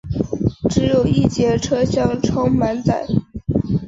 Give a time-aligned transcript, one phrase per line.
[0.67, 3.05] 只有一节车厢超满载